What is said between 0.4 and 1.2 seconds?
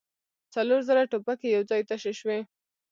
څلور زره